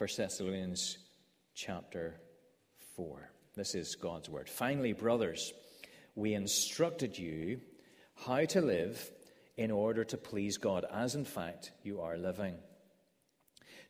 [0.00, 0.96] 1 Thessalonians
[1.54, 2.18] chapter
[2.96, 3.30] 4.
[3.54, 4.48] This is God's word.
[4.48, 5.52] Finally, brothers,
[6.14, 7.60] we instructed you
[8.24, 9.10] how to live
[9.58, 12.54] in order to please God, as in fact you are living.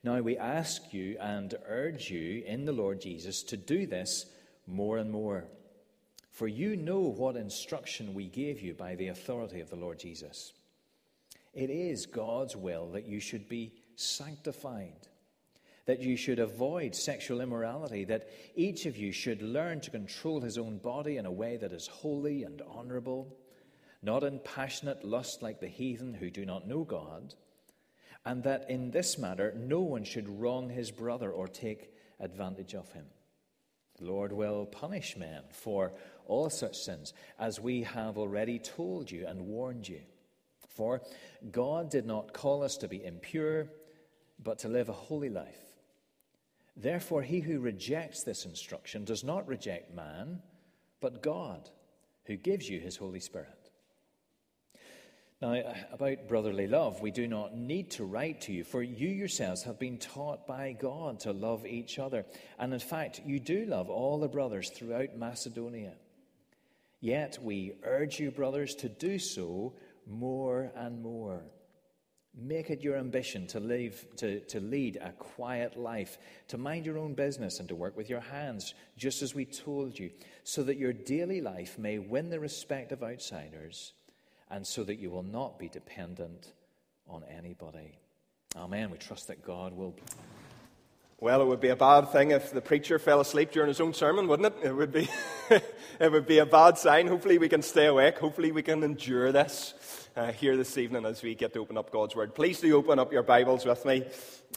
[0.03, 4.27] Now we ask you and urge you in the Lord Jesus to do this
[4.67, 5.45] more and more.
[6.33, 10.55] For you know what instruction we gave you by the authority of the Lord Jesus.
[11.55, 15.07] It is God's will that you should be sanctified,
[15.87, 20.59] that you should avoid sexual immorality, that each of you should learn to control his
[20.59, 23.37] own body in a way that is holy and honorable,
[24.03, 27.35] not in passionate lust like the heathen who do not know God
[28.25, 32.91] and that in this matter no one should wrong his brother or take advantage of
[32.93, 33.07] him.
[33.99, 35.93] The Lord will punish men for
[36.27, 40.01] all such sins, as we have already told you and warned you.
[40.69, 41.03] For
[41.51, 43.67] God did not call us to be impure,
[44.43, 45.59] but to live a holy life.
[46.83, 50.41] Therefore, he who rejects this instruction does not reject man,
[51.01, 51.69] but God,
[52.25, 53.71] who gives you his Holy Spirit.
[55.43, 59.63] Now, about brotherly love, we do not need to write to you, for you yourselves
[59.65, 62.25] have been taught by God to love each other.
[62.59, 65.93] And in fact, you do love all the brothers throughout Macedonia.
[67.01, 69.75] Yet we urge you, brothers, to do so
[70.07, 71.43] more and more.
[72.41, 76.17] Make it your ambition to, live, to, to lead a quiet life,
[76.49, 79.99] to mind your own business, and to work with your hands, just as we told
[79.99, 80.11] you,
[80.43, 83.93] so that your daily life may win the respect of outsiders
[84.51, 86.53] and so that you will not be dependent
[87.09, 87.99] on anybody.
[88.57, 88.91] Amen.
[88.91, 89.95] We trust that God will.
[91.21, 93.95] Well, it would be a bad thing if the preacher fell asleep during his own
[93.95, 94.69] sermon, wouldn't it?
[94.69, 95.09] It would be,
[96.01, 97.07] it would be a bad sign.
[97.07, 98.19] Hopefully, we can stay awake.
[98.19, 101.91] Hopefully, we can endure this uh, here this evening as we get to open up
[101.91, 102.35] God's Word.
[102.35, 104.05] Please do open up your Bibles with me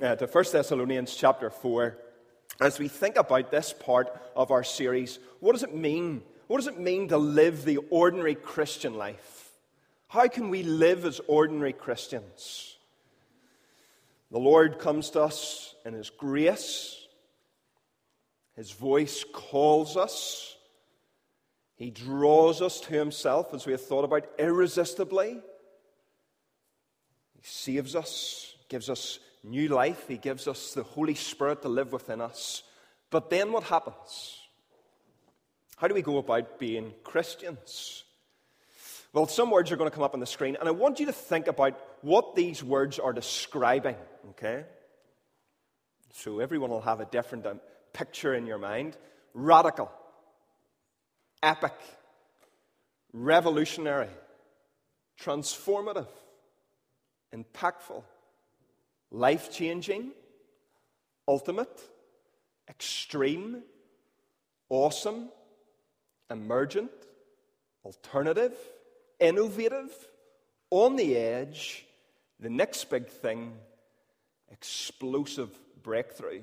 [0.02, 1.98] uh, to 1 Thessalonians chapter 4.
[2.62, 6.24] As we think about this part of our series, what does it mean?
[6.48, 9.52] What does it mean to live the ordinary Christian life?
[10.08, 12.76] How can we live as ordinary Christians?
[14.32, 17.00] The Lord comes to us in His grace.
[18.56, 20.53] His voice calls us.
[21.76, 25.40] He draws us to Himself, as we have thought about, irresistibly.
[27.34, 30.08] He saves us, gives us new life.
[30.08, 32.64] He gives us the Holy Spirit to live within us.
[33.10, 34.40] But then what happens?
[35.78, 38.04] How do we go about being Christians?
[39.12, 41.06] Well, some words are going to come up on the screen, and I want you
[41.08, 43.96] to think about what these words are describing,
[44.32, 44.66] okay?
[46.14, 47.60] So everyone will have a different um,
[47.92, 48.98] picture in your mind.
[49.36, 49.92] Radical,
[51.44, 51.76] epic,
[53.14, 54.10] revolutionary,
[55.22, 56.08] transformative,
[57.36, 58.02] impactful,
[59.12, 60.12] life changing,
[61.28, 61.82] ultimate,
[62.68, 63.62] extreme,
[64.70, 65.30] awesome,
[66.32, 66.90] emergent,
[67.86, 68.56] alternative
[69.24, 69.92] innovative,
[70.70, 71.86] on the edge,
[72.40, 73.54] the next big thing,
[74.52, 75.50] explosive
[75.82, 76.42] breakthrough.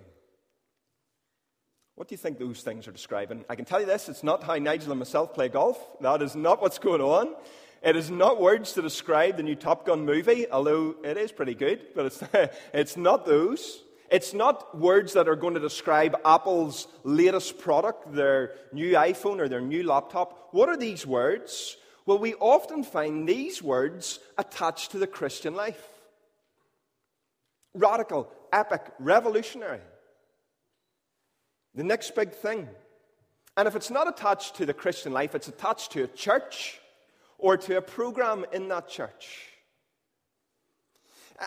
[2.00, 3.44] What do you think those things are describing?
[3.50, 5.78] I can tell you this it's not how Nigel and myself play golf.
[6.00, 7.34] That is not what's going on.
[7.83, 11.55] It is not words to describe the new Top Gun movie, although it is pretty
[11.55, 12.22] good, but it's,
[12.72, 13.83] it's not those.
[14.10, 19.50] It's not words that are going to describe Apple's latest product, their new iPhone or
[19.50, 20.49] their new laptop.
[20.53, 21.77] What are these words?
[22.06, 25.87] Well, we often find these words attached to the Christian life
[27.75, 29.81] radical, epic, revolutionary.
[31.75, 32.69] The next big thing.
[33.56, 36.81] And if it's not attached to the Christian life, it's attached to a church
[37.38, 39.47] or to a program in that church.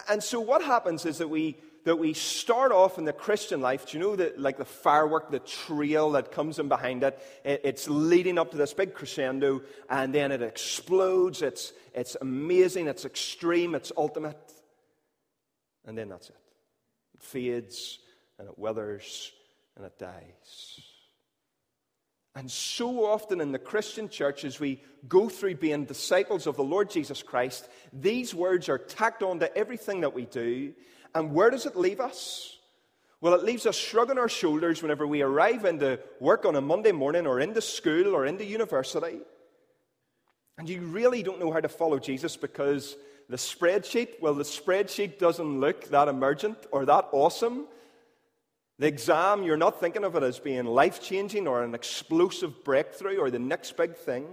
[0.09, 3.85] And so what happens is that we that we start off in the Christian life,
[3.89, 7.61] do you know that like the firework, the trail that comes in behind it, it,
[7.65, 11.41] it's leading up to this big crescendo, and then it explodes.
[11.41, 14.37] It's, it's amazing, it's extreme, it's ultimate.
[15.85, 16.37] And then that's it.
[17.15, 17.99] It fades
[18.39, 19.33] and it withers
[19.75, 20.79] and it dies.
[22.35, 26.63] And so often in the Christian church, as we go through being disciples of the
[26.63, 30.73] Lord Jesus Christ, these words are tacked on to everything that we do.
[31.13, 32.57] And where does it leave us?
[33.21, 36.91] Well, it leaves us shrugging our shoulders whenever we arrive into work on a Monday
[36.91, 39.19] morning or into school or into university.
[40.57, 42.97] And you really don't know how to follow Jesus because
[43.29, 47.67] the spreadsheet, well, the spreadsheet doesn't look that emergent or that awesome.
[48.79, 53.17] The exam, you're not thinking of it as being life changing or an explosive breakthrough
[53.17, 54.25] or the next big thing.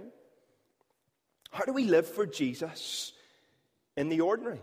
[1.51, 3.13] How do we live for Jesus
[3.95, 4.61] in the ordinary?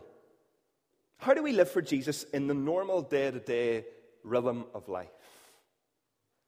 [1.18, 3.84] How do we live for Jesus in the normal day to day
[4.28, 5.08] rhythm of life.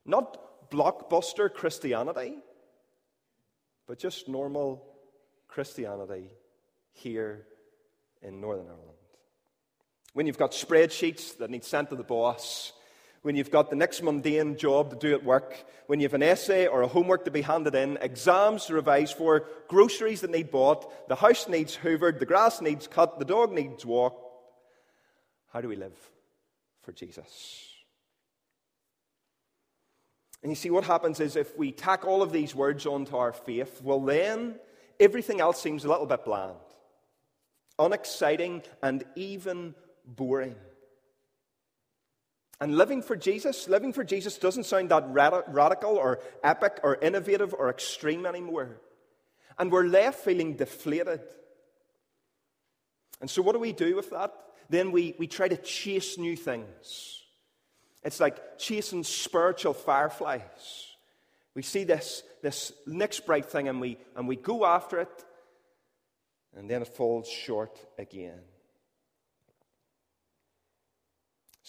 [0.05, 2.37] Not blockbuster Christianity,
[3.87, 4.85] but just normal
[5.49, 6.31] Christianity
[6.93, 7.47] here
[8.23, 8.87] in Northern Ireland.
[10.13, 12.73] When you've got spreadsheets that need sent to the boss,
[13.23, 16.23] when you've got the next mundane job to do at work, when you have an
[16.23, 20.51] essay or a homework to be handed in, exams to revise for, groceries that need
[20.51, 24.25] bought, the house needs hoovered, the grass needs cut, the dog needs walked.
[25.53, 25.99] How do we live
[26.83, 27.67] for Jesus?
[30.43, 33.35] And you see, what happens is if we tack all of these words onto our
[33.35, 34.55] faith, well, then
[34.99, 36.55] everything else seems a little bit bland,
[37.79, 39.75] unexciting, and even
[40.07, 40.55] boring.
[42.61, 47.55] And living for Jesus, living for Jesus doesn't sound that radical or epic or innovative
[47.55, 48.81] or extreme anymore.
[49.59, 51.21] And we're left feeling deflated.
[53.21, 54.35] And so, what do we do with that?
[54.69, 57.23] Then we, we try to chase new things.
[58.03, 60.87] It's like chasing spiritual fireflies.
[61.55, 65.25] We see this, this next bright thing and we, and we go after it,
[66.57, 68.41] and then it falls short again.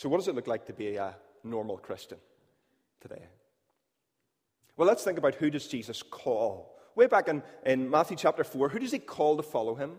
[0.02, 2.18] So, what does it look like to be a normal Christian
[3.02, 3.22] today?
[4.76, 6.76] Well, let's think about who does Jesus call.
[6.96, 9.98] Way back in, in Matthew chapter 4, who does he call to follow him?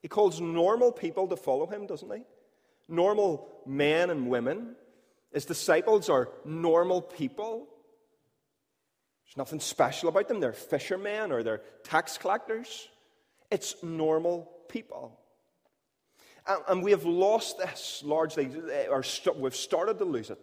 [0.00, 2.22] He calls normal people to follow him, doesn't he?
[2.88, 4.76] Normal men and women.
[5.30, 7.68] His disciples are normal people.
[9.26, 10.40] There's nothing special about them.
[10.40, 12.88] They're fishermen or they're tax collectors.
[13.50, 15.20] It's normal people.
[16.46, 19.02] And we have lost this largely, eh, or
[19.36, 20.38] we've started to lose it,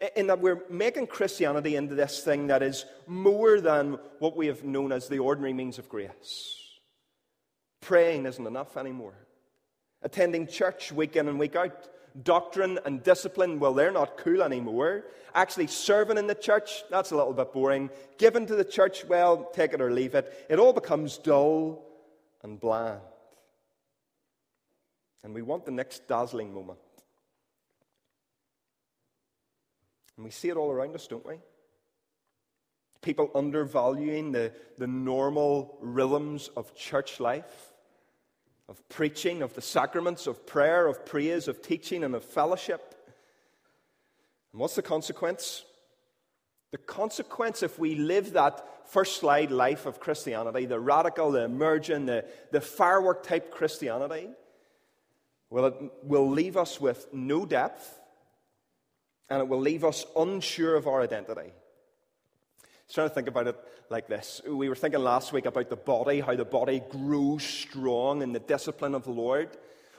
[0.00, 4.46] eh, in that we're making Christianity into this thing that is more than what we
[4.46, 6.78] have known as the ordinary means of grace.
[7.80, 9.14] Praying isn't enough anymore.
[10.02, 11.88] Attending church week in and week out,
[12.22, 15.04] doctrine and discipline, well, they're not cool anymore.
[15.34, 17.90] Actually, serving in the church, that's a little bit boring.
[18.18, 20.46] Giving to the church, well, take it or leave it.
[20.48, 21.84] It all becomes dull
[22.42, 23.00] and bland.
[25.24, 26.78] And we want the next dazzling moment.
[30.16, 31.36] And we see it all around us, don't we?
[33.00, 37.72] People undervaluing the, the normal rhythms of church life,
[38.68, 42.94] of preaching, of the sacraments, of prayer, of praise, of teaching, and of fellowship.
[44.52, 45.64] And what's the consequence?
[46.70, 52.06] The consequence, if we live that first slide life of Christianity, the radical, the emergent,
[52.06, 54.28] the, the firework type Christianity,
[55.54, 58.00] well, it will leave us with no depth
[59.30, 61.52] and it will leave us unsure of our identity.
[62.88, 63.56] Was trying to think about it
[63.88, 64.40] like this.
[64.44, 68.40] We were thinking last week about the body, how the body grows strong in the
[68.40, 69.48] discipline of the Lord.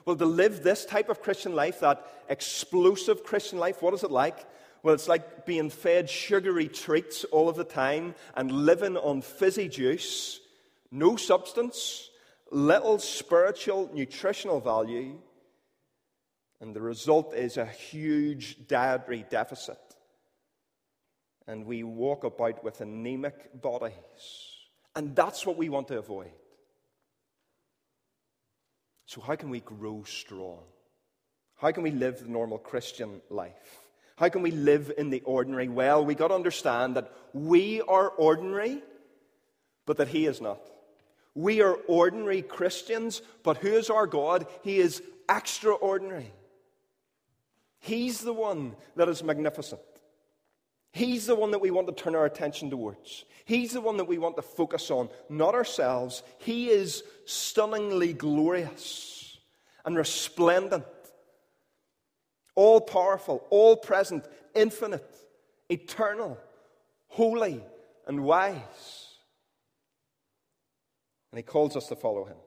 [0.04, 4.12] Well, to live this type of Christian life, that explosive Christian life, what is it
[4.12, 4.46] like?
[4.84, 9.69] Well, it's like being fed sugary treats all of the time and living on fizzy
[9.69, 10.42] juice,
[10.92, 12.10] no substance,
[12.51, 15.16] little spiritual, nutritional value,
[16.66, 19.78] and the result is a huge dietary deficit.
[21.48, 23.94] And we walk about with anemic bodies.
[24.96, 26.32] And that's what we want to avoid.
[29.06, 30.64] So, how can we grow strong?
[31.58, 33.80] How can we live the normal Christian life?
[34.18, 35.70] How can we live in the ordinary?
[35.70, 38.82] Well, we got to understand that we are ordinary,
[39.86, 40.62] but that He is not.
[41.36, 44.48] We are ordinary Christians, but who is our God?
[44.63, 46.32] He is extraordinary.
[47.86, 49.80] He's the one that is magnificent.
[50.92, 53.25] He's the one that we want to turn our attention towards.
[53.46, 56.24] He's the one that we want to focus on, not ourselves.
[56.39, 59.38] He is stunningly glorious
[59.86, 60.84] and resplendent,
[62.56, 64.25] all powerful, all present,
[64.56, 65.15] infinite,
[65.70, 66.39] eternal,
[67.06, 67.62] holy,
[68.08, 69.10] and wise.
[71.32, 72.38] And He calls us to follow Him.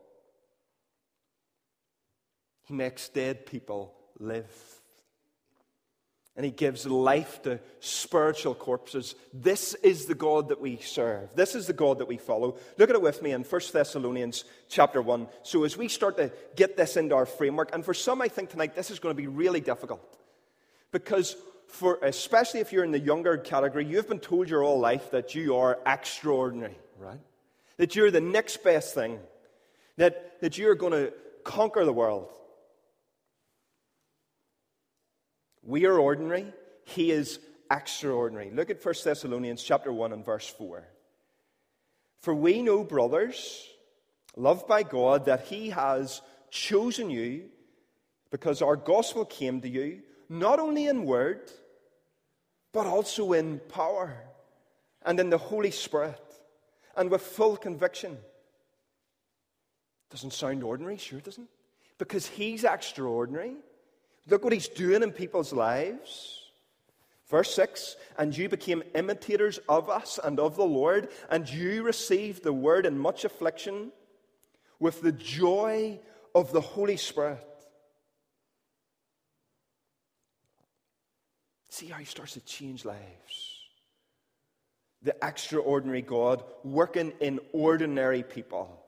[2.65, 4.78] He makes dead people live
[6.39, 9.17] and he gives life to spiritual corpses.
[9.35, 11.31] This is the God that we serve.
[11.35, 12.57] This is the God that we follow.
[12.79, 15.27] Look at it with me in 1 Thessalonians chapter 1.
[15.43, 18.51] So as we start to get this into our framework, and for some I think
[18.51, 20.17] tonight this is going to be really difficult.
[20.93, 21.35] Because
[21.67, 25.35] for especially if you're in the younger category, you've been told your whole life that
[25.35, 27.19] you are extraordinary, right?
[27.79, 29.19] That you're the next best thing.
[29.97, 32.33] That, that you're going to conquer the world.
[35.69, 36.47] We are ordinary,
[36.87, 38.51] he is extraordinary.
[38.51, 40.83] Look at 1 Thessalonians chapter 1 and verse 4.
[42.23, 43.69] For we know, brothers,
[44.35, 47.51] loved by God, that he has chosen you
[48.31, 51.51] because our gospel came to you not only in word,
[52.73, 54.17] but also in power
[55.05, 56.19] and in the Holy Spirit
[56.97, 58.17] and with full conviction.
[60.09, 61.51] Doesn't sound ordinary, sure doesn't.
[61.99, 63.57] Because he's extraordinary.
[64.29, 66.39] Look what he's doing in people's lives.
[67.29, 72.43] Verse 6 And you became imitators of us and of the Lord, and you received
[72.43, 73.93] the word in much affliction
[74.79, 75.99] with the joy
[76.35, 77.45] of the Holy Spirit.
[81.71, 82.99] See how he starts to change lives.
[85.03, 88.85] The extraordinary God working in ordinary people.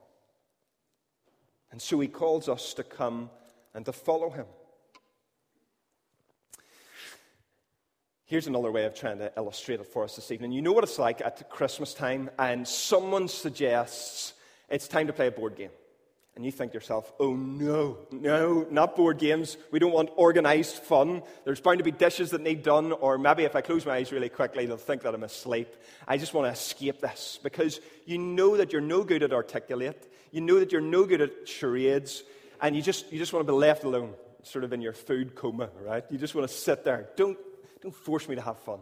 [1.71, 3.29] And so he calls us to come
[3.73, 4.45] and to follow him.
[8.31, 10.53] Here's another way of trying to illustrate it for us this evening.
[10.53, 14.31] You know what it's like at Christmas time, and someone suggests
[14.69, 15.71] it's time to play a board game.
[16.37, 19.57] And you think to yourself, oh no, no, not board games.
[19.69, 21.23] We don't want organized fun.
[21.43, 24.13] There's bound to be dishes that need done, or maybe if I close my eyes
[24.13, 25.67] really quickly, they'll think that I'm asleep.
[26.07, 30.09] I just want to escape this because you know that you're no good at articulate.
[30.31, 32.23] You know that you're no good at charades,
[32.61, 35.35] and you just, you just want to be left alone, sort of in your food
[35.35, 36.05] coma, right?
[36.09, 37.09] You just want to sit there.
[37.17, 37.37] Don't,
[37.81, 38.79] don't force me to have fun.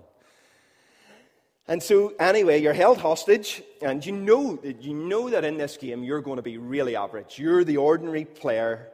[1.69, 5.77] And so, anyway, you're held hostage, and you know that you know that in this
[5.77, 7.37] game you're going to be really average.
[7.37, 8.87] You're the ordinary player.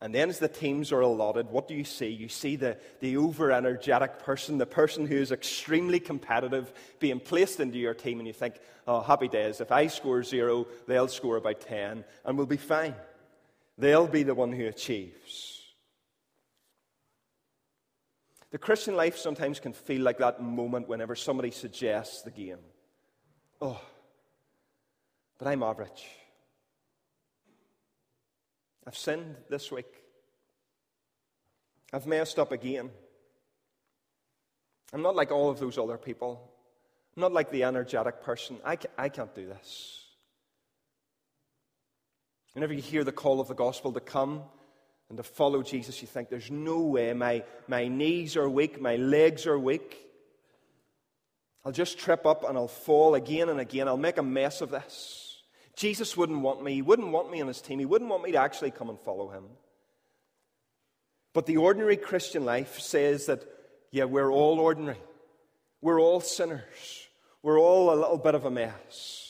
[0.00, 2.08] And then, as the teams are allotted, what do you see?
[2.08, 7.60] You see the, the over energetic person, the person who is extremely competitive, being placed
[7.60, 8.54] into your team, and you think,
[8.86, 9.60] oh, happy days.
[9.60, 12.94] If I score zero, they'll score about 10, and we'll be fine.
[13.76, 15.59] They'll be the one who achieves.
[18.50, 22.58] The Christian life sometimes can feel like that moment whenever somebody suggests the game.
[23.60, 23.80] Oh,
[25.38, 26.06] but I'm average.
[28.86, 30.02] I've sinned this week.
[31.92, 32.90] I've messed up again.
[34.92, 36.50] I'm not like all of those other people.
[37.16, 38.58] I'm not like the energetic person.
[38.64, 40.04] I, I can't do this.
[42.54, 44.42] Whenever you hear the call of the gospel to come,
[45.10, 47.12] and to follow Jesus, you think, there's no way.
[47.12, 49.98] My, my knees are weak, my legs are weak.
[51.64, 53.88] I'll just trip up and I'll fall again and again.
[53.88, 55.42] I'll make a mess of this.
[55.74, 56.74] Jesus wouldn't want me.
[56.74, 57.80] He wouldn't want me on his team.
[57.80, 59.44] He wouldn't want me to actually come and follow him.
[61.32, 63.44] But the ordinary Christian life says that,
[63.90, 64.98] yeah, we're all ordinary.
[65.80, 67.08] We're all sinners.
[67.42, 69.29] We're all a little bit of a mess.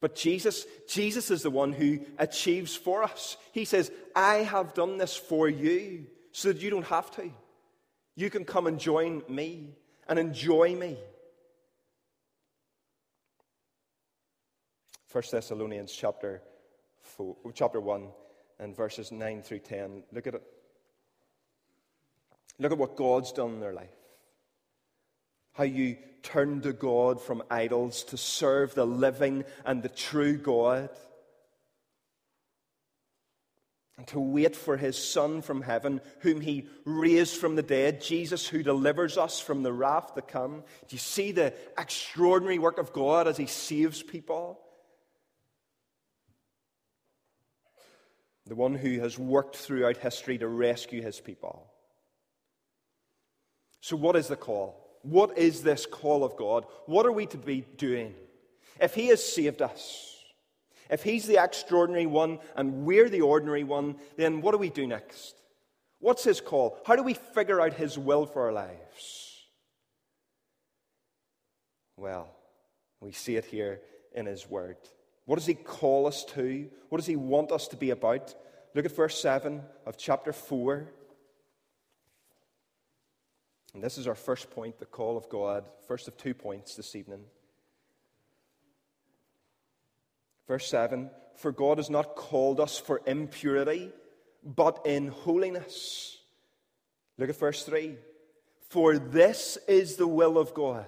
[0.00, 3.36] But Jesus, Jesus is the one who achieves for us.
[3.52, 7.30] He says, I have done this for you so that you don't have to.
[8.16, 9.74] You can come and join me
[10.08, 10.96] and enjoy me.
[15.12, 16.40] 1 Thessalonians chapter,
[17.02, 18.08] four, chapter 1
[18.58, 20.04] and verses 9 through 10.
[20.12, 20.42] Look at it.
[22.58, 23.99] Look at what God's done in their life
[25.60, 30.88] how you turn to God from idols to serve the living and the true God,
[33.98, 38.48] and to wait for his Son from heaven, whom he raised from the dead, Jesus,
[38.48, 40.62] who delivers us from the wrath to come.
[40.88, 44.58] Do you see the extraordinary work of God as he saves people?
[48.46, 51.70] The one who has worked throughout history to rescue his people.
[53.82, 54.79] So, what is the call?
[55.02, 56.66] What is this call of God?
[56.86, 58.14] What are we to be doing?
[58.80, 60.16] If He has saved us,
[60.90, 64.86] if He's the extraordinary one and we're the ordinary one, then what do we do
[64.86, 65.36] next?
[66.00, 66.78] What's His call?
[66.86, 69.46] How do we figure out His will for our lives?
[71.96, 72.30] Well,
[73.00, 73.80] we see it here
[74.14, 74.76] in His Word.
[75.26, 76.68] What does He call us to?
[76.88, 78.34] What does He want us to be about?
[78.74, 80.92] Look at verse 7 of chapter 4.
[83.74, 86.96] And this is our first point the call of God, first of two points this
[86.96, 87.20] evening.
[90.48, 93.90] Verse 7 For God has not called us for impurity,
[94.44, 96.18] but in holiness.
[97.18, 97.96] Look at verse 3
[98.68, 100.86] For this is the will of God,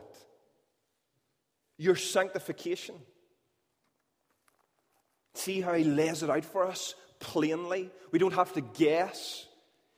[1.79, 2.97] your sanctification.
[5.35, 7.91] See how he lays it out for us plainly?
[8.11, 9.47] We don't have to guess.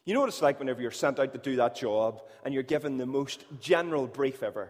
[0.04, 2.62] You know what it's like whenever you're sent out to do that job and you're
[2.62, 4.68] given the most general brief ever?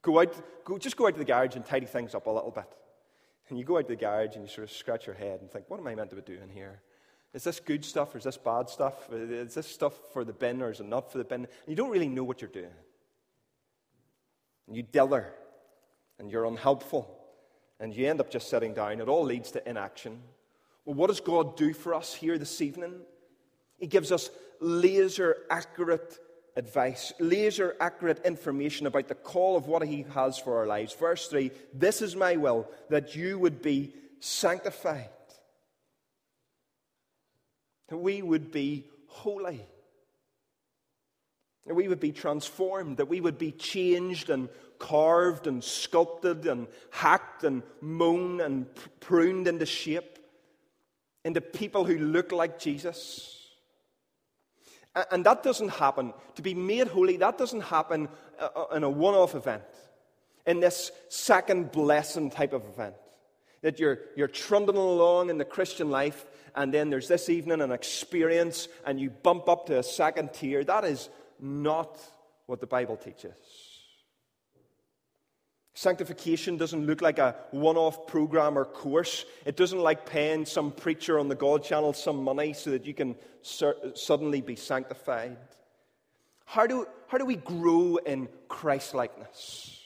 [0.00, 2.50] Go out, go, just go out to the garage and tidy things up a little
[2.50, 2.72] bit.
[3.48, 5.50] And you go out to the garage and you sort of scratch your head and
[5.50, 6.80] think, what am I meant to be doing here?
[7.34, 9.10] Is this good stuff or is this bad stuff?
[9.12, 11.42] Is this stuff for the bin or is it not for the bin?
[11.42, 12.72] And you don't really know what you're doing.
[14.66, 15.32] And you dither
[16.18, 17.18] and you're unhelpful
[17.78, 19.00] and you end up just sitting down.
[19.00, 20.20] It all leads to inaction.
[20.84, 22.94] Well, what does God do for us here this evening?
[23.82, 26.16] He gives us laser accurate
[26.56, 30.94] advice, laser accurate information about the call of what He has for our lives.
[30.94, 35.08] Verse 3 This is my will, that you would be sanctified,
[37.88, 39.66] that we would be holy,
[41.66, 44.48] that we would be transformed, that we would be changed and
[44.78, 48.66] carved and sculpted and hacked and mown and
[49.00, 50.20] pruned into shape
[51.24, 53.41] into people who look like Jesus.
[55.10, 56.12] And that doesn't happen.
[56.34, 58.08] To be made holy, that doesn't happen
[58.38, 59.62] uh, uh, in a one off event,
[60.46, 62.94] in this second blessing type of event.
[63.62, 67.72] That you're, you're trundling along in the Christian life, and then there's this evening an
[67.72, 70.62] experience, and you bump up to a second tier.
[70.64, 71.08] That is
[71.40, 71.98] not
[72.46, 73.32] what the Bible teaches.
[75.74, 79.24] Sanctification doesn't look like a one off program or course.
[79.46, 82.92] It doesn't like paying some preacher on the God channel some money so that you
[82.92, 85.38] can suddenly be sanctified.
[86.44, 89.78] How do, how do we grow in Christ likeness?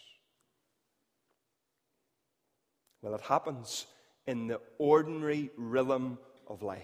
[3.01, 3.87] Well, it happens
[4.27, 6.83] in the ordinary rhythm of life.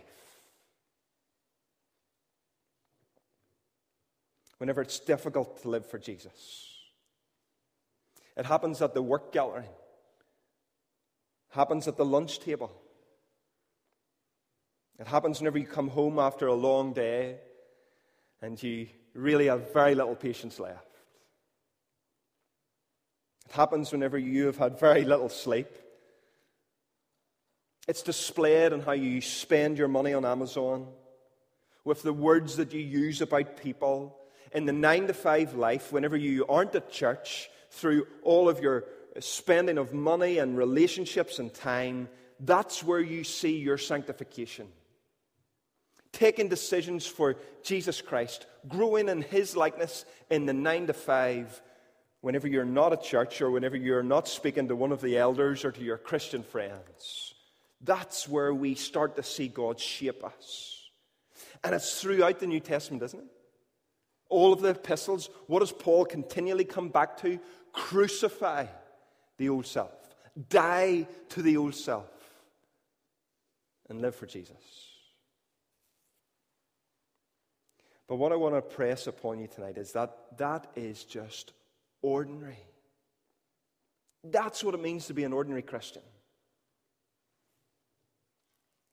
[4.58, 6.71] Whenever it's difficult to live for Jesus
[8.36, 9.64] it happens at the work gathering.
[9.64, 12.72] It happens at the lunch table.
[14.98, 17.38] It happens whenever you come home after a long day
[18.40, 20.88] and you really have very little patience left.
[23.46, 25.68] It happens whenever you have had very little sleep.
[27.88, 30.86] It's displayed in how you spend your money on Amazon,
[31.84, 34.16] with the words that you use about people.
[34.52, 38.84] In the nine to five life, whenever you aren't at church, through all of your
[39.20, 42.08] spending of money and relationships and time,
[42.40, 44.68] that's where you see your sanctification.
[46.12, 51.60] Taking decisions for Jesus Christ, growing in His likeness in the nine to five,
[52.20, 55.64] whenever you're not at church or whenever you're not speaking to one of the elders
[55.64, 57.34] or to your Christian friends.
[57.80, 60.88] That's where we start to see God shape us.
[61.64, 63.26] And it's throughout the New Testament, isn't it?
[64.28, 67.38] All of the epistles, what does Paul continually come back to?
[67.72, 68.66] Crucify
[69.38, 69.92] the old self,
[70.48, 72.10] die to the old self,
[73.88, 74.56] and live for Jesus.
[78.08, 81.52] But what I want to press upon you tonight is that that is just
[82.02, 82.58] ordinary.
[84.24, 86.02] That's what it means to be an ordinary Christian.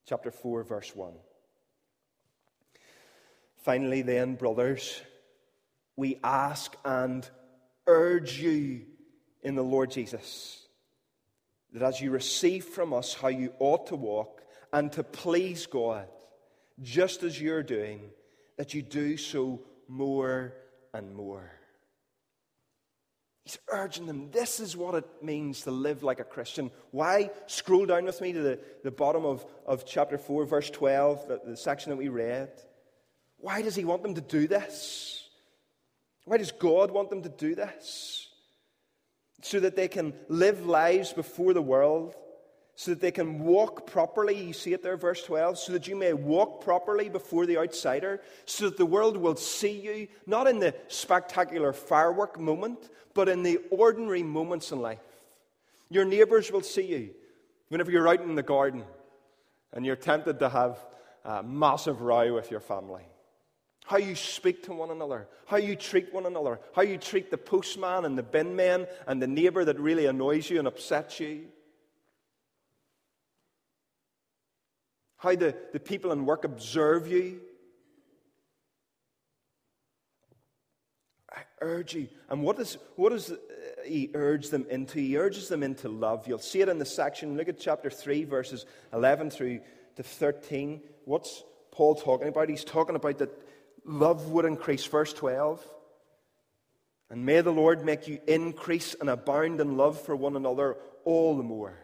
[0.07, 1.13] Chapter 4, verse 1.
[3.57, 5.01] Finally, then, brothers,
[5.95, 7.29] we ask and
[7.89, 8.85] urge you
[9.41, 10.67] in the Lord Jesus
[11.73, 16.07] that as you receive from us how you ought to walk and to please God,
[16.81, 18.01] just as you're doing,
[18.57, 20.53] that you do so more
[20.93, 21.51] and more.
[23.43, 24.29] He's urging them.
[24.31, 26.69] This is what it means to live like a Christian.
[26.91, 27.31] Why?
[27.47, 31.41] Scroll down with me to the, the bottom of, of chapter 4, verse 12, the,
[31.47, 32.51] the section that we read.
[33.37, 35.18] Why does he want them to do this?
[36.29, 38.27] Why does God want them to do this?
[39.41, 42.13] So that they can live lives before the world,
[42.75, 44.39] so that they can walk properly.
[44.39, 45.57] You see it there, verse 12.
[45.57, 49.71] So that you may walk properly before the outsider, so that the world will see
[49.71, 54.99] you, not in the spectacular firework moment, but in the ordinary moments in life.
[55.89, 57.09] Your neighbors will see you
[57.69, 58.83] whenever you're out in the garden
[59.73, 60.77] and you're tempted to have
[61.25, 63.07] a massive row with your family
[63.89, 67.37] how you speak to one another, how you treat one another, how you treat the
[67.39, 71.45] postman and the bin man and the neighbor that really annoys you and upsets you.
[75.17, 77.41] How the, the people in work observe you.
[81.31, 82.09] I urge you.
[82.29, 83.37] And what, is, what does uh,
[83.83, 84.99] he urge them into?
[84.99, 86.27] He urges them into love.
[86.27, 87.37] You'll see it in the section.
[87.37, 89.61] Look at chapter 3, verses 11 through
[89.95, 90.79] to 13.
[91.05, 92.49] What's Paul talking about?
[92.49, 93.48] He's talking about that
[93.85, 94.85] love would increase.
[94.85, 95.63] Verse 12.
[97.09, 101.35] And may the Lord make you increase and abound in love for one another all
[101.35, 101.77] the more.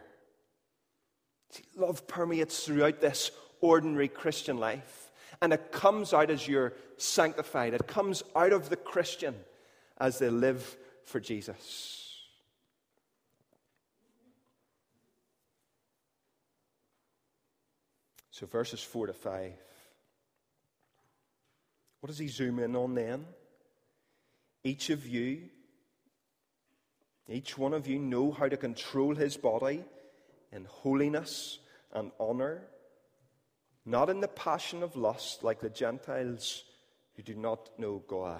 [1.50, 3.30] See, love permeates throughout this
[3.60, 5.10] ordinary Christian life.
[5.42, 7.74] And it comes out as you're sanctified.
[7.74, 9.34] It comes out of the Christian
[9.98, 12.06] as they live for Jesus.
[18.30, 19.52] So, verses 4 to 5.
[22.06, 23.24] What does he zoom in on then?
[24.62, 25.40] Each of you,
[27.28, 29.82] each one of you, know how to control his body
[30.52, 31.58] in holiness
[31.92, 32.62] and honor,
[33.84, 36.62] not in the passion of lust like the Gentiles
[37.16, 38.38] who do not know God.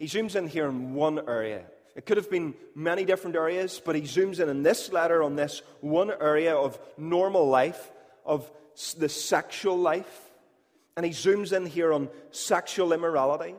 [0.00, 1.66] He zooms in here in one area.
[1.94, 5.36] It could have been many different areas, but he zooms in in this letter on
[5.36, 7.92] this one area of normal life,
[8.26, 8.50] of
[8.98, 10.27] the sexual life.
[10.98, 13.54] And he zooms in here on sexual immorality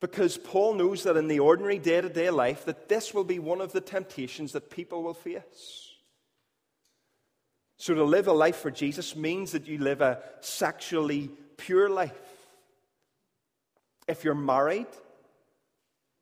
[0.00, 3.38] because Paul knows that in the ordinary day to day life that this will be
[3.38, 5.90] one of the temptations that people will face.
[7.76, 12.18] So to live a life for Jesus means that you live a sexually pure life.
[14.08, 14.86] If you're married,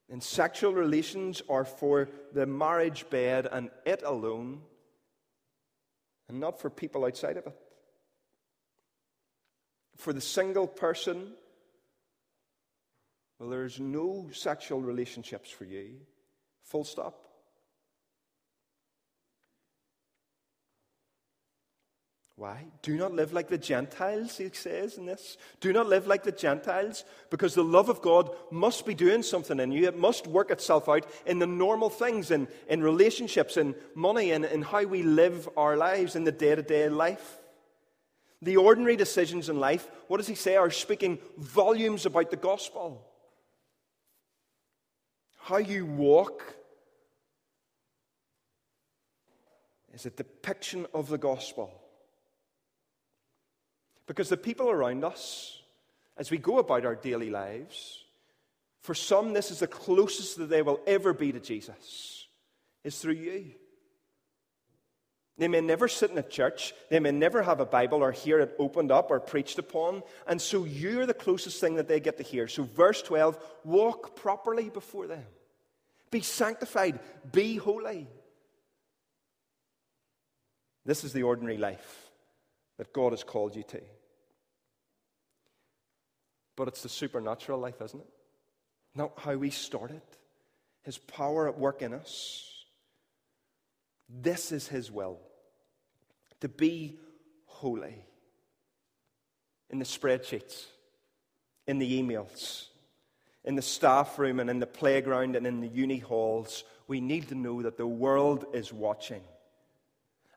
[0.09, 4.63] then sexual relations are for the marriage bed and it alone,
[6.29, 7.57] and not for people outside of it.
[10.03, 11.29] For the single person,
[13.39, 16.01] well, there's no sexual relationships for you.
[16.65, 17.25] Full stop.
[22.35, 22.65] Why?
[22.83, 25.37] Do not live like the Gentiles, he says in this.
[25.61, 29.61] Do not live like the Gentiles, because the love of God must be doing something
[29.61, 29.87] in you.
[29.87, 34.45] It must work itself out in the normal things, in, in relationships, in money, in,
[34.47, 37.39] in how we live our lives, in the day to day life.
[38.43, 43.07] The ordinary decisions in life, what does he say, are speaking volumes about the gospel.
[45.39, 46.57] How you walk
[49.95, 51.73] is a depiction of the gospel.
[54.07, 55.63] Because the people around us,
[56.17, 58.05] as we go about our daily lives,
[58.81, 62.27] for some, this is the closest that they will ever be to Jesus,
[62.83, 63.53] is through you.
[65.43, 68.39] They may never sit in a church, they may never have a Bible or hear
[68.39, 72.19] it opened up or preached upon, and so you're the closest thing that they get
[72.19, 72.47] to hear.
[72.47, 75.27] So, verse 12 walk properly before them,
[76.13, 77.01] be sanctified,
[77.33, 78.07] be holy.
[80.87, 82.09] This is the ordinary life
[82.79, 83.81] that God has called you to.
[86.55, 88.11] But it's the supernatural life, isn't it?
[88.95, 90.03] Not how we started.
[90.85, 92.49] His power at work in us.
[94.09, 95.19] This is His will
[96.43, 96.99] to be
[97.47, 98.05] holy.
[99.71, 100.67] In the spreadsheets,
[101.69, 102.67] in the emails,
[103.45, 107.29] in the staff room, and in the playground, and in the uni halls, we need
[107.29, 109.23] to know that the world is watching.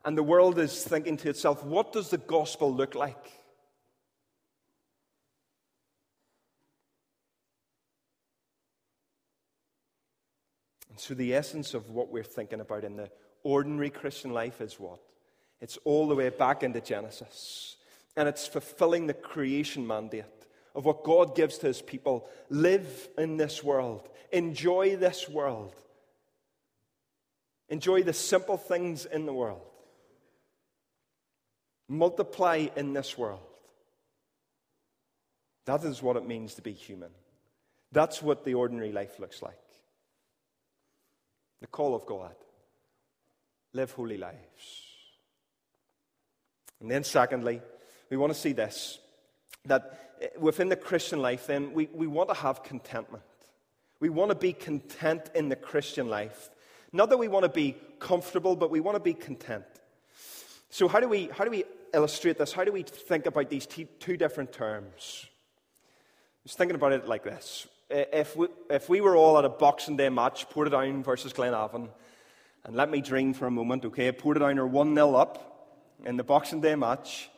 [0.04, 3.32] And the world is thinking to itself, what does the gospel look like?
[10.88, 13.10] And so, the essence of what we're thinking about in the
[13.42, 15.00] ordinary Christian life is what?
[15.60, 17.76] It's all the way back into Genesis.
[18.16, 20.24] And it's fulfilling the creation mandate
[20.74, 22.28] of what God gives to his people.
[22.50, 25.74] Live in this world, enjoy this world,
[27.68, 29.62] enjoy the simple things in the world,
[31.88, 33.40] multiply in this world.
[35.64, 37.10] That is what it means to be human.
[37.92, 39.58] That's what the ordinary life looks like
[41.60, 42.34] the call of God.
[43.72, 44.85] Live holy lives.
[46.80, 47.62] And then, secondly,
[48.10, 48.98] we want to see this
[49.64, 53.24] that within the Christian life, then, we, we want to have contentment.
[53.98, 56.50] We want to be content in the Christian life.
[56.92, 59.64] Not that we want to be comfortable, but we want to be content.
[60.70, 62.52] So, how do we, how do we illustrate this?
[62.52, 65.26] How do we think about these two different terms?
[65.26, 65.30] I
[66.44, 69.96] was thinking about it like this if we, if we were all at a Boxing
[69.96, 71.88] Day match, Portadown versus Glenavon,
[72.64, 74.10] and let me dream for a moment, okay?
[74.12, 75.55] Portadown are 1 0 up
[76.04, 77.30] in the Boxing Day match.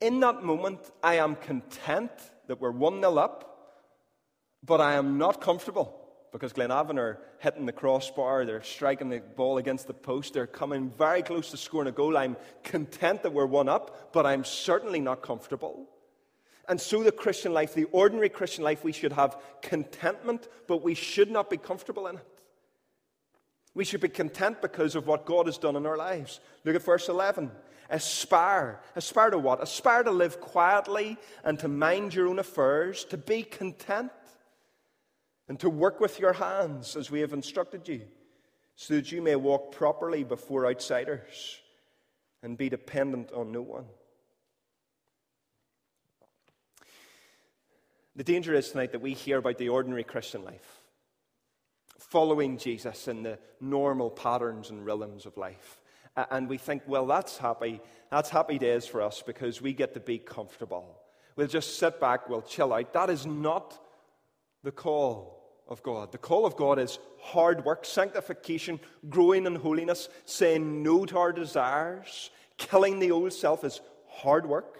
[0.00, 2.12] In that moment, I am content
[2.46, 3.84] that we're 1 0 up,
[4.64, 5.94] but I am not comfortable
[6.32, 10.92] because Glenavon are hitting the crossbar, they're striking the ball against the post, they're coming
[10.96, 12.16] very close to scoring a goal.
[12.16, 15.88] I'm content that we're 1 up, but I'm certainly not comfortable.
[16.68, 20.94] And so, the Christian life, the ordinary Christian life, we should have contentment, but we
[20.94, 22.26] should not be comfortable in it.
[23.74, 26.40] We should be content because of what God has done in our lives.
[26.64, 27.50] Look at verse 11.
[27.90, 28.80] Aspire.
[28.96, 29.62] Aspire to what?
[29.62, 34.12] Aspire to live quietly and to mind your own affairs, to be content,
[35.48, 38.02] and to work with your hands as we have instructed you,
[38.76, 41.58] so that you may walk properly before outsiders
[42.42, 43.86] and be dependent on no one.
[48.14, 50.80] The danger is tonight that we hear about the ordinary Christian life,
[51.98, 55.80] following Jesus in the normal patterns and rhythms of life.
[56.30, 57.80] And we think, well, that's happy.
[58.10, 60.98] That's happy days for us because we get to be comfortable.
[61.36, 62.92] We'll just sit back, we'll chill out.
[62.92, 63.78] That is not
[64.64, 66.10] the call of God.
[66.10, 71.32] The call of God is hard work, sanctification, growing in holiness, saying no to our
[71.32, 72.30] desires.
[72.56, 74.78] Killing the old self is hard work.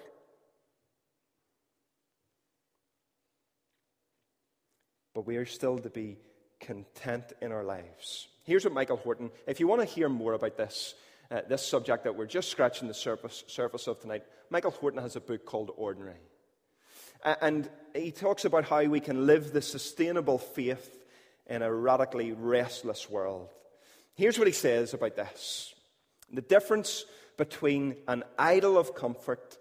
[5.18, 6.16] but we are still to be
[6.61, 8.29] content in our lives.
[8.44, 10.94] Here's what Michael Horton, if you want to hear more about this,
[11.31, 15.17] uh, this subject that we're just scratching the surface, surface of tonight, Michael Horton has
[15.17, 16.21] a book called Ordinary.
[17.25, 21.05] And he talks about how we can live the sustainable faith
[21.47, 23.49] in a radically restless world.
[24.14, 25.75] Here's what he says about this
[26.33, 27.05] the difference
[27.37, 29.59] between an idol of comfort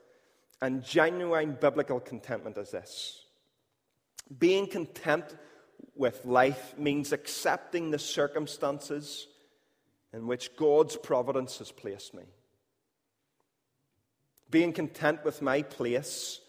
[0.62, 3.24] and genuine biblical contentment is this
[4.38, 5.26] being content
[5.96, 9.28] with life means accepting the circumstances
[10.18, 12.24] in which God's providence has placed me.
[14.50, 16.42] Being content with my place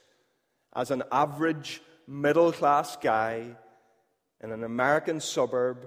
[0.75, 3.45] as an average middle class guy
[4.43, 5.87] in an American suburb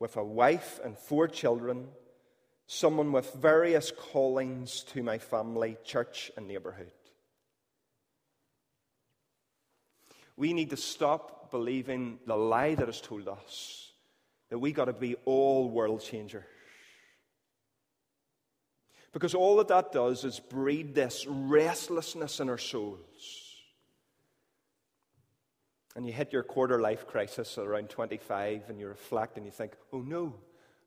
[0.00, 1.88] with a wife and four children,
[2.66, 6.92] someone with various callings to my family, church, and neighborhood.
[10.34, 13.92] We need to stop believing the lie that is told us
[14.48, 16.44] that we got to be all world changers.
[19.12, 23.56] Because all that that does is breed this restlessness in our souls.
[25.96, 29.72] And you hit your quarter life crisis around 25 and you reflect and you think,
[29.92, 30.34] oh no,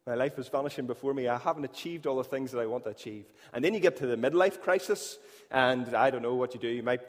[0.07, 1.27] my life is vanishing before me.
[1.27, 3.25] I haven't achieved all the things that I want to achieve.
[3.53, 5.17] And then you get to the midlife crisis
[5.49, 6.69] and I don't know what you do.
[6.69, 7.01] You might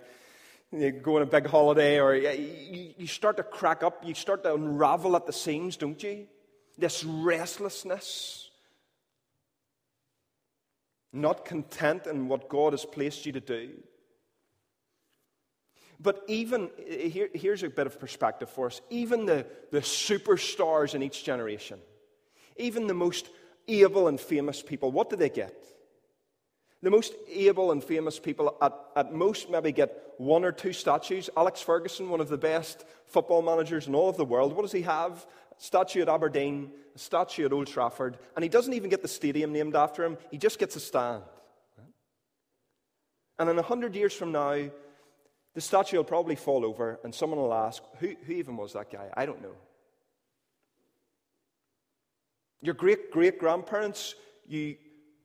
[0.73, 4.05] you go on a big holiday or you, you start to crack up.
[4.05, 6.27] You start to unravel at the seams, don't you?
[6.79, 8.42] This restlessness
[11.13, 13.71] not content in what God has placed you to do.
[16.01, 21.03] But even, here, here's a bit of perspective for us even the, the superstars in
[21.03, 21.79] each generation,
[22.57, 23.29] even the most
[23.69, 25.55] able and famous people, what do they get?
[26.83, 31.31] The most able and famous people at, at most maybe get one or two statues.
[31.37, 34.73] Alex Ferguson, one of the best football managers in all of the world, what does
[34.73, 35.25] he have?
[35.63, 39.53] Statue at Aberdeen, a statue at Old Trafford, and he doesn't even get the stadium
[39.53, 41.23] named after him, he just gets a stand.
[43.39, 44.57] And in a hundred years from now,
[45.55, 48.91] the statue will probably fall over, and someone will ask, who, who even was that
[48.91, 49.09] guy?
[49.17, 49.55] I don't know.
[52.61, 54.17] Your great great grandparents,
[54.49, 54.75] you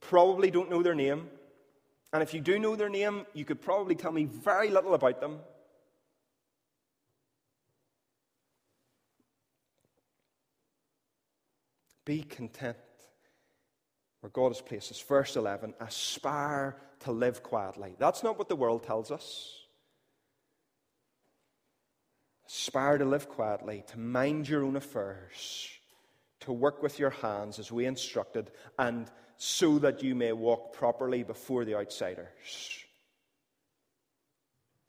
[0.02, 1.30] probably don't know their name.
[2.13, 5.19] And if you do know their name, you could probably tell me very little about
[5.19, 5.39] them.
[12.08, 12.78] Be content
[14.22, 15.02] where God has placed us.
[15.02, 17.98] Verse 11 aspire to live quietly.
[18.00, 19.54] That's not what the world tells us.
[22.48, 25.67] Aspire to live quietly, to mind your own affairs,
[26.39, 31.24] to work with your hands as we instructed, and so that you may walk properly
[31.24, 32.86] before the outsiders.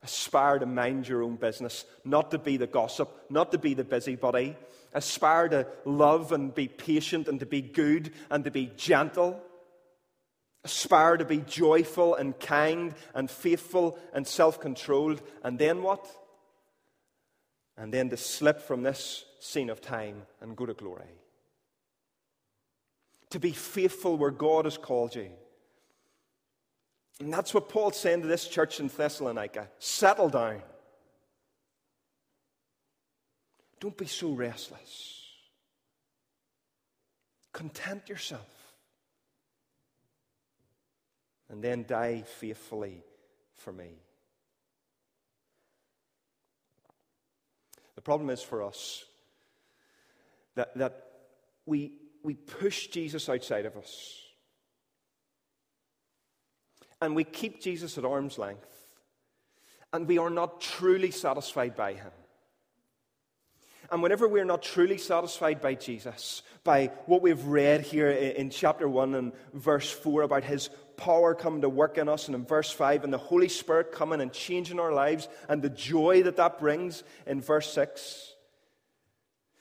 [0.05, 3.83] Aspire to mind your own business, not to be the gossip, not to be the
[3.83, 4.57] busybody.
[4.93, 9.41] Aspire to love and be patient and to be good and to be gentle.
[10.65, 15.23] Aspire to be joyful and kind and faithful and self controlled.
[15.43, 16.07] And then what?
[17.77, 21.05] And then to slip from this scene of time and go to glory.
[23.31, 25.31] To be faithful where God has called you.
[27.21, 30.63] And that's what Paul's saying to this church in Thessalonica settle down.
[33.81, 35.23] Don't be so restless.
[37.53, 38.43] Content yourself.
[41.49, 43.03] And then die faithfully
[43.55, 43.91] for me.
[47.95, 49.05] The problem is for us
[50.55, 51.05] that, that
[51.67, 54.23] we, we push Jesus outside of us
[57.01, 58.87] and we keep Jesus at arm's length,
[59.93, 62.11] and we are not truly satisfied by him.
[63.91, 68.87] And whenever we're not truly satisfied by Jesus, by what we've read here in chapter
[68.87, 72.71] 1 and verse 4 about his power coming to work in us, and in verse
[72.71, 76.59] 5, and the Holy Spirit coming and changing our lives, and the joy that that
[76.59, 78.35] brings in verse 6,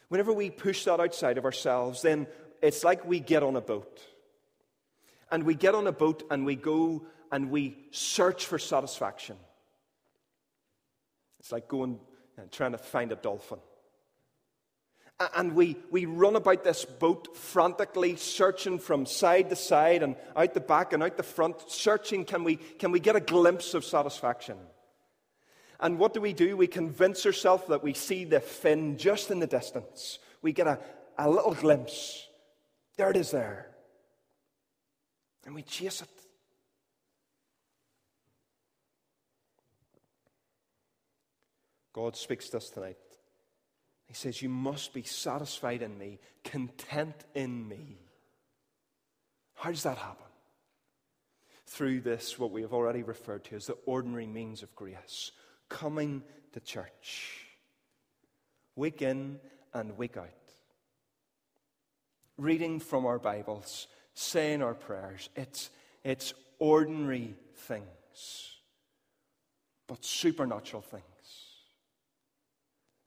[0.09, 2.27] whenever we push that outside of ourselves, then
[2.61, 4.01] it's like we get on a boat.
[5.31, 9.35] And we get on a boat and we go and we search for satisfaction.
[11.39, 11.99] It's like going
[12.37, 13.59] and trying to find a dolphin.
[15.35, 20.53] And we, we run about this boat frantically, searching from side to side and out
[20.53, 23.83] the back and out the front, searching can we, can we get a glimpse of
[23.83, 24.57] satisfaction?
[25.79, 26.55] And what do we do?
[26.55, 30.19] We convince ourselves that we see the fin just in the distance.
[30.43, 30.79] We get a,
[31.17, 32.27] a little glimpse.
[32.95, 33.69] There it is there.
[35.45, 36.09] And we chase it.
[41.93, 42.97] God speaks to us tonight
[44.07, 47.99] He says, You must be satisfied in me, content in me.
[49.55, 50.25] How does that happen?
[51.65, 55.31] Through this, what we have already referred to as the ordinary means of grace
[55.67, 57.45] coming to church,
[58.75, 59.39] week in
[59.73, 60.29] and week out,
[62.37, 65.29] reading from our Bibles, saying our prayers.
[65.35, 65.69] It's,
[66.05, 68.55] it's ordinary things,
[69.87, 71.03] but supernatural things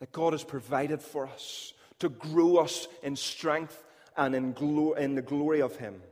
[0.01, 3.85] that God has provided for us to grow us in strength
[4.17, 6.03] and in, glo- in the glory of Him.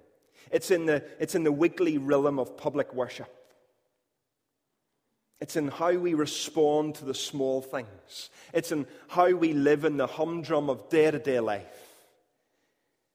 [0.52, 3.34] It's in, the, it's in the weekly rhythm of public worship.
[5.40, 8.30] It's in how we respond to the small things.
[8.52, 11.88] It's in how we live in the humdrum of day to day life.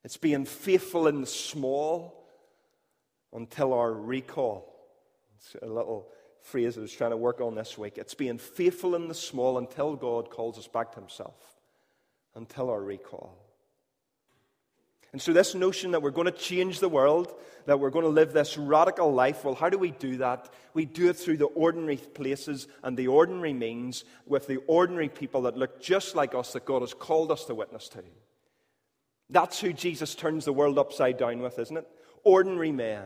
[0.04, 2.26] It's being faithful in the small
[3.32, 4.72] until our recall.
[5.36, 6.08] It's a little
[6.44, 7.98] phrase I was trying to work on this week.
[7.98, 11.34] It's being faithful in the small until God calls us back to Himself,
[12.34, 13.36] until our recall.
[15.12, 17.32] And so, this notion that we're going to change the world,
[17.66, 20.52] that we're going to live this radical life, well, how do we do that?
[20.74, 25.42] We do it through the ordinary places and the ordinary means with the ordinary people
[25.42, 28.02] that look just like us that God has called us to witness to.
[29.30, 31.88] That's who Jesus turns the world upside down with, isn't it?
[32.24, 33.04] Ordinary men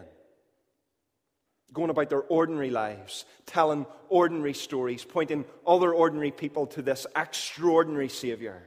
[1.72, 8.09] going about their ordinary lives, telling ordinary stories, pointing other ordinary people to this extraordinary
[8.09, 8.62] Savior.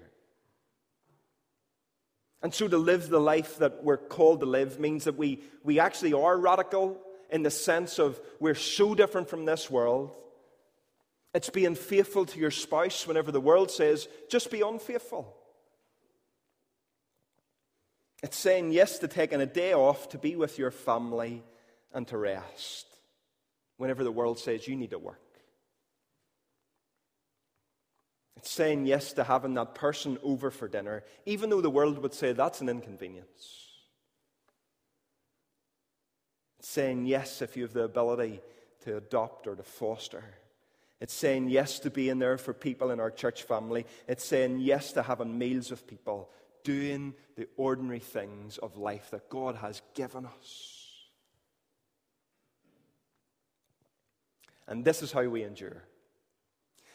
[2.44, 5.80] And so to live the life that we're called to live means that we, we
[5.80, 10.12] actually are radical in the sense of we're so different from this world.
[11.34, 15.36] It's being faithful to your spouse whenever the world says, just be unfaithful.
[18.24, 21.44] It's saying yes to taking a day off to be with your family
[21.94, 22.91] and to rest
[23.82, 25.20] whenever the world says you need to work.
[28.38, 32.14] It's saying yes to having that person over for dinner, even though the world would
[32.14, 33.70] say that's an inconvenience.
[36.60, 38.42] It's saying yes if you have the ability
[38.82, 40.24] to adopt or to foster.
[41.00, 43.88] It's saying yes to being there for people in our church family.
[44.08, 46.30] It's saying yes to having meals with people,
[46.64, 50.81] doing the ordinary things of life that God has given us.
[54.72, 55.84] And this is how we endure.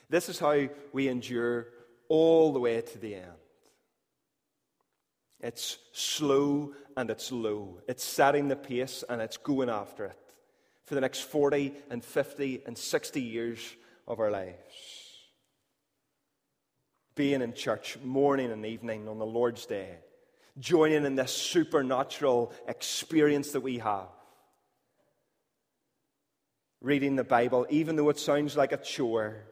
[0.08, 1.66] This is how we endure
[2.08, 3.26] all the way to the end.
[5.40, 7.82] It's slow and it's low.
[7.86, 10.18] It's setting the pace and it's going after it
[10.86, 13.60] for the next 40 and 50 and 60 years
[14.08, 14.56] of our lives.
[17.14, 19.98] Being in church morning and evening on the Lord's Day,
[20.58, 24.08] joining in this supernatural experience that we have
[26.86, 29.42] reading the Bible, even though it sounds like a chore.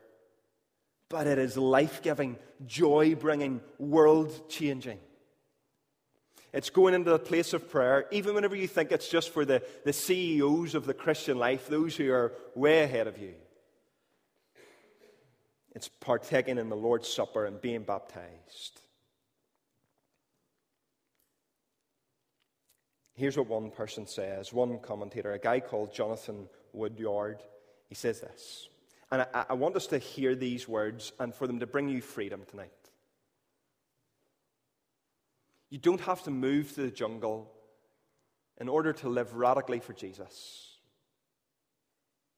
[1.09, 5.01] But it is life giving, joy bringing, world changing.
[6.53, 9.63] It's going into the place of prayer, even whenever you think it's just for the,
[9.85, 13.35] the CEOs of the Christian life, those who are way ahead of you.
[15.75, 18.81] It's partaking in the Lord's Supper and being baptized.
[23.15, 27.43] Here's what one person says, one commentator, a guy called Jonathan Woodyard.
[27.89, 28.69] He says this.
[29.11, 32.01] And I, I want us to hear these words and for them to bring you
[32.01, 32.71] freedom tonight.
[35.71, 37.51] You don't have to move to the jungle
[38.59, 40.77] in order to live radically for Jesus.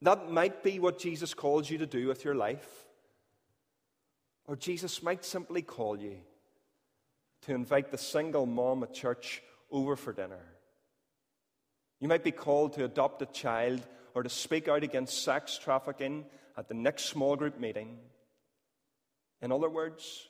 [0.02, 2.86] That might be what Jesus calls you to do with your life.
[4.46, 6.16] Or Jesus might simply call you
[7.42, 10.44] to invite the single mom at church over for dinner.
[12.00, 16.24] You might be called to adopt a child or to speak out against sex trafficking
[16.56, 17.98] at the next small group meeting.
[19.42, 20.26] In other words,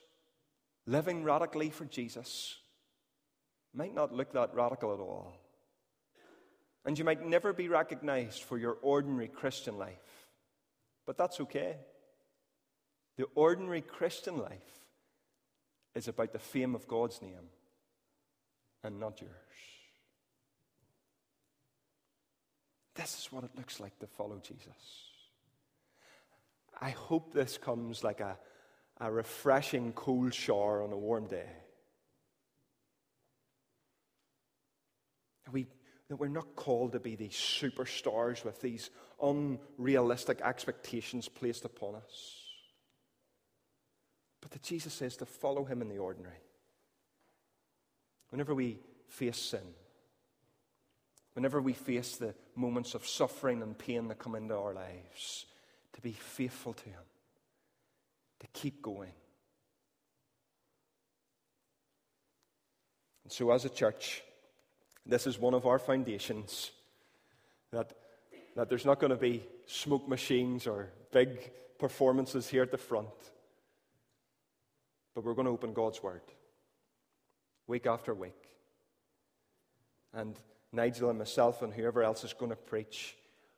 [0.85, 2.57] living radically for Jesus
[3.73, 5.37] might not look that radical at all.
[6.83, 10.25] And you might never be recognized for your ordinary Christian life.
[11.05, 11.77] But that's okay.
[13.15, 14.81] The ordinary Christian life
[15.95, 17.51] is about the fame of God's name
[18.83, 19.31] and not yours.
[22.97, 24.73] This is what it looks like to follow Jesus.
[26.81, 28.37] I hope this comes like a,
[28.99, 31.47] a refreshing cool shower on a warm day.
[35.51, 35.67] We,
[36.09, 38.89] that we're not called to be these superstars with these
[39.21, 42.35] unrealistic expectations placed upon us.
[44.41, 46.41] But that Jesus says to follow him in the ordinary.
[48.29, 49.61] Whenever we face sin,
[51.37, 55.45] whenever we face the moments of suffering and pain that come into our lives,
[55.93, 57.03] to be faithful to Him,
[58.39, 59.11] to keep going,
[63.29, 64.23] So, as a church,
[65.05, 66.71] this is one of our foundations
[67.71, 67.93] that,
[68.55, 73.09] that there's not going to be smoke machines or big performances here at the front,
[75.13, 76.21] but we're going to open God's Word
[77.67, 78.49] week after week.
[80.13, 80.39] And
[80.71, 83.15] Nigel and myself and whoever else is going to preach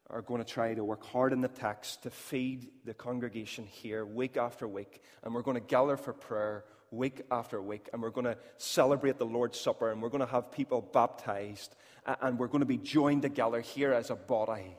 [0.09, 4.05] are going to try to work hard in the text to feed the congregation here
[4.05, 5.01] week after week.
[5.23, 7.89] And we're going to gather for prayer week after week.
[7.93, 9.91] And we're going to celebrate the Lord's Supper.
[9.91, 11.75] And we're going to have people baptized.
[12.21, 14.75] And we're going to be joined together here as a body.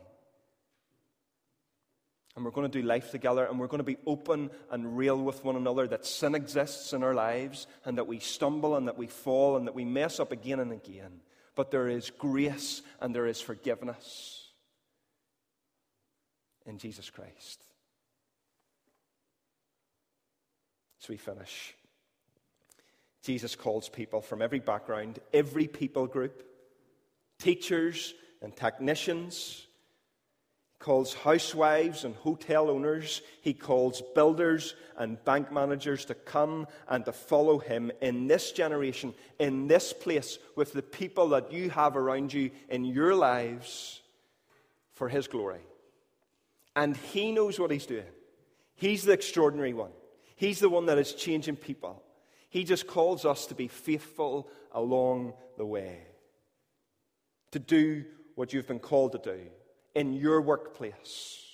[2.35, 3.45] And we're going to do life together.
[3.45, 7.05] And we're going to be open and real with one another that sin exists in
[7.05, 7.68] our lives.
[7.85, 10.72] And that we stumble and that we fall and that we mess up again and
[10.72, 11.20] again.
[11.61, 14.48] But there is grace and there is forgiveness
[16.64, 17.62] in Jesus Christ.
[21.00, 21.74] So we finish.
[23.22, 26.42] Jesus calls people from every background, every people group,
[27.38, 29.66] teachers and technicians.
[30.81, 33.22] Calls housewives and hotel owners.
[33.43, 39.14] He calls builders and bank managers to come and to follow him in this generation,
[39.39, 44.01] in this place, with the people that you have around you in your lives
[44.95, 45.61] for his glory.
[46.76, 48.05] And He knows what He's doing.
[48.74, 49.93] He's the extraordinary one,
[50.37, 52.03] He's the one that is changing people.
[52.49, 56.01] He just calls us to be faithful along the way,
[57.53, 58.05] to do
[58.35, 59.41] what you've been called to do
[59.95, 61.45] in your workplace.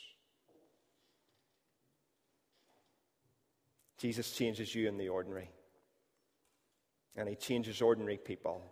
[3.99, 5.51] Jesus changes you in the ordinary.
[7.17, 8.63] And he changes ordinary people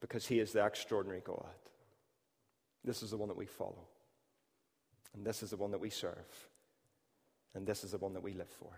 [0.00, 1.54] because he is the extraordinary God.
[2.84, 3.86] This is the one that we follow.
[5.14, 6.48] And this is the one that we serve.
[7.54, 8.72] And this is the one that we live for.